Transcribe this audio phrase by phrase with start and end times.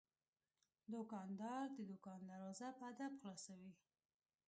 [0.91, 3.71] دوکاندار د دوکان دروازه په ادب خلاصوي.